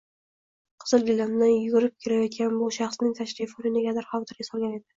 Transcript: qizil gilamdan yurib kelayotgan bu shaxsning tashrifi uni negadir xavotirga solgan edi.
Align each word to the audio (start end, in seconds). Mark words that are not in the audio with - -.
qizil 0.83 1.05
gilamdan 1.09 1.51
yurib 1.67 1.93
kelayotgan 2.07 2.57
bu 2.63 2.73
shaxsning 2.81 3.15
tashrifi 3.23 3.61
uni 3.63 3.77
negadir 3.79 4.11
xavotirga 4.13 4.53
solgan 4.53 4.77
edi. 4.83 4.87